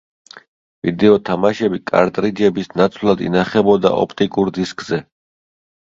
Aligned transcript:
ვიდეო 0.87 1.19
თამაშები 1.29 1.81
კარტრიჯების 1.93 2.73
ნაცვლად 2.83 3.25
ინახებოდა 3.29 3.97
ოპტიკურ 4.03 4.57
დისკზე. 4.61 5.05